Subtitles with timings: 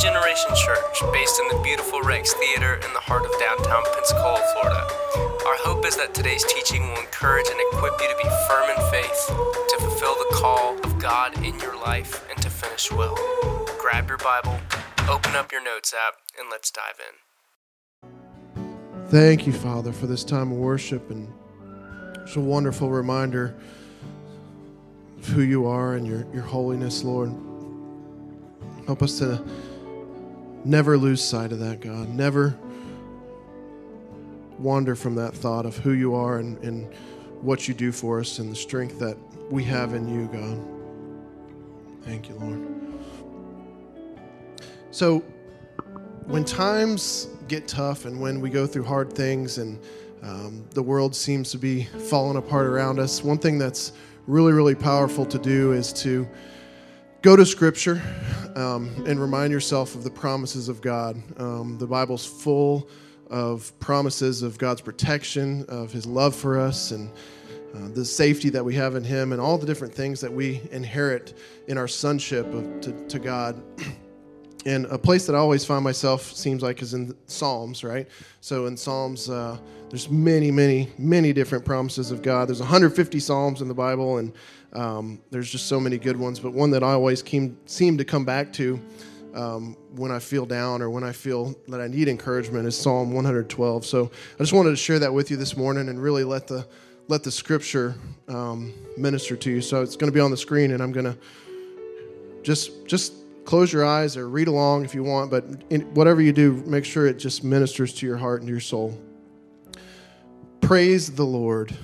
[0.00, 4.88] Generation Church, based in the beautiful Rex Theater in the heart of downtown Pensacola, Florida.
[5.44, 8.80] Our hope is that today's teaching will encourage and equip you to be firm in
[8.90, 13.14] faith, to fulfill the call of God in your life, and to finish well.
[13.78, 14.58] Grab your Bible,
[15.06, 17.14] open up your notes app, and let's dive in.
[19.08, 21.30] Thank you, Father, for this time of worship and
[22.22, 23.54] it's a wonderful reminder
[25.18, 27.34] of who you are and your, your holiness, Lord.
[28.86, 29.44] Help us to
[30.64, 32.08] never lose sight of that, God.
[32.08, 32.58] Never
[34.58, 36.92] wander from that thought of who you are and, and
[37.40, 39.16] what you do for us and the strength that
[39.50, 40.58] we have in you, God.
[42.04, 42.66] Thank you, Lord.
[44.90, 45.20] So,
[46.26, 49.80] when times get tough and when we go through hard things and
[50.22, 53.92] um, the world seems to be falling apart around us, one thing that's
[54.26, 56.28] really, really powerful to do is to
[57.22, 58.02] go to Scripture
[58.56, 61.22] um, and remind yourself of the promises of God.
[61.38, 62.88] Um, the Bible's full
[63.28, 67.10] of promises of God's protection, of His love for us, and
[67.74, 70.62] uh, the safety that we have in Him, and all the different things that we
[70.72, 71.36] inherit
[71.68, 73.62] in our sonship of, to, to God.
[74.66, 78.06] And a place that I always find myself seems like is in Psalms, right?
[78.42, 79.56] So in Psalms, uh,
[79.90, 82.48] there's many, many, many different promises of God.
[82.48, 84.32] There's 150 Psalms in the Bible, and
[84.72, 86.38] um, there's just so many good ones.
[86.38, 88.80] But one that I always came, seem to come back to
[89.34, 93.12] um, when I feel down or when I feel that I need encouragement is Psalm
[93.12, 93.84] 112.
[93.84, 96.66] So I just wanted to share that with you this morning and really let the
[97.08, 97.96] let the Scripture
[98.28, 99.60] um, minister to you.
[99.60, 101.18] So it's going to be on the screen, and I'm going to
[102.42, 106.32] just just close your eyes or read along if you want, but in, whatever you
[106.32, 108.96] do, make sure it just ministers to your heart and your soul.
[110.70, 111.76] Praise the Lord.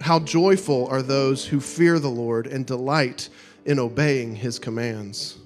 [0.00, 3.28] How joyful are those who fear the Lord and delight
[3.66, 5.36] in obeying his commands.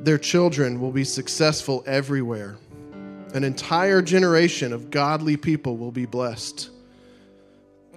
[0.00, 2.56] Their children will be successful everywhere.
[3.34, 6.70] An entire generation of godly people will be blessed.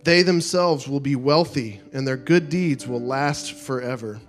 [0.04, 4.20] They themselves will be wealthy, and their good deeds will last forever.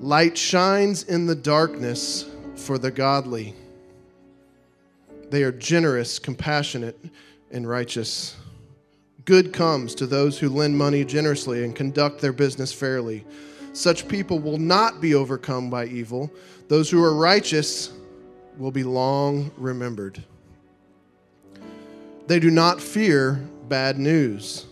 [0.00, 3.54] Light shines in the darkness for the godly.
[5.30, 6.98] They are generous, compassionate,
[7.50, 8.36] and righteous.
[9.24, 13.24] Good comes to those who lend money generously and conduct their business fairly.
[13.72, 16.32] Such people will not be overcome by evil.
[16.68, 17.92] Those who are righteous
[18.56, 20.22] will be long remembered.
[22.26, 23.34] They do not fear
[23.68, 24.66] bad news.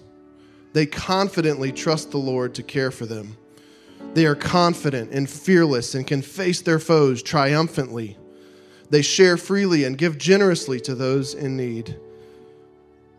[0.72, 3.36] They confidently trust the Lord to care for them.
[4.14, 8.16] They are confident and fearless and can face their foes triumphantly.
[8.90, 11.98] They share freely and give generously to those in need.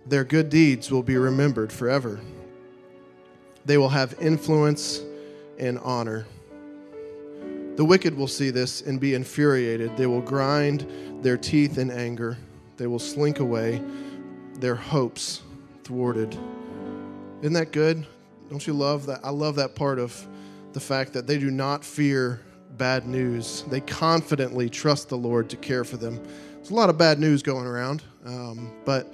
[0.08, 2.20] Their good deeds will be remembered forever.
[3.66, 5.02] They will have influence
[5.60, 6.26] and honor.
[7.76, 9.98] The wicked will see this and be infuriated.
[9.98, 10.88] They will grind
[11.22, 12.38] their teeth in anger.
[12.78, 13.84] They will slink away,
[14.60, 15.42] their hopes
[15.84, 16.38] thwarted.
[17.42, 18.06] Isn't that good?
[18.50, 19.20] Don't you love that?
[19.24, 20.26] I love that part of
[20.74, 22.42] the fact that they do not fear
[22.78, 23.64] bad news.
[23.68, 26.24] They confidently trust the Lord to care for them.
[26.56, 29.14] There's a lot of bad news going around, um, but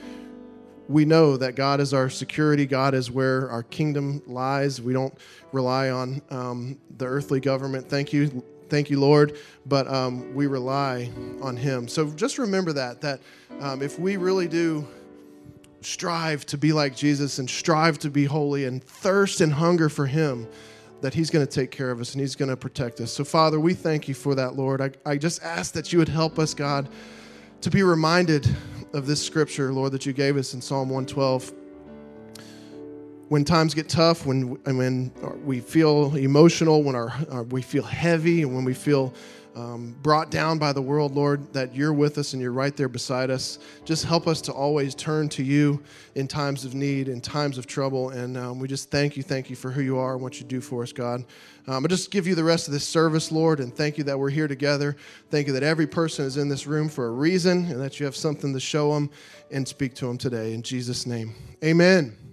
[0.93, 2.67] we know that God is our security.
[2.67, 4.79] God is where our kingdom lies.
[4.79, 5.13] We don't
[5.51, 7.89] rely on um, the earthly government.
[7.89, 9.37] Thank you, thank you, Lord.
[9.65, 11.09] But um, we rely
[11.41, 11.87] on Him.
[11.87, 13.19] So just remember that that
[13.59, 14.87] um, if we really do
[15.81, 20.05] strive to be like Jesus and strive to be holy and thirst and hunger for
[20.05, 20.47] Him,
[21.01, 23.11] that He's going to take care of us and He's going to protect us.
[23.11, 24.79] So, Father, we thank you for that, Lord.
[24.79, 26.87] I, I just ask that you would help us, God,
[27.61, 28.47] to be reminded
[28.93, 31.51] of this scripture, Lord, that you gave us in Psalm 112.
[33.29, 35.11] When times get tough, when when
[35.43, 39.13] we feel emotional, when our, we feel heavy, and when we feel
[39.55, 42.89] um, brought down by the world, Lord, that you're with us and you're right there
[42.89, 43.59] beside us.
[43.85, 45.81] Just help us to always turn to you
[46.15, 48.09] in times of need, in times of trouble.
[48.09, 50.45] And um, we just thank you, thank you for who you are and what you
[50.45, 51.23] do for us, God.
[51.67, 54.19] Um, I just give you the rest of this service, Lord, and thank you that
[54.19, 54.97] we're here together.
[55.29, 58.05] Thank you that every person is in this room for a reason and that you
[58.05, 59.09] have something to show them
[59.51, 60.53] and speak to them today.
[60.53, 61.33] In Jesus' name,
[61.63, 62.32] amen.